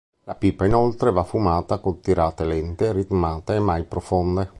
[0.23, 4.49] La pipa inoltre, va fumata con tirate lente, ritmate, e mai profonde.